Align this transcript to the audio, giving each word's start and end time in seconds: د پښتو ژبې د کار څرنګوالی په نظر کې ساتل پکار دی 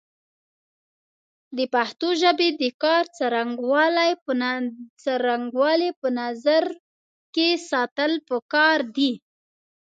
د 1.57 1.59
پښتو 1.73 2.07
ژبې 2.21 2.49
د 2.61 2.63
کار 2.83 3.03
څرنګوالی 5.03 5.89
په 6.03 6.09
نظر 6.19 6.63
کې 7.33 7.47
ساتل 7.69 8.11
پکار 8.29 8.77
دی 8.95 9.11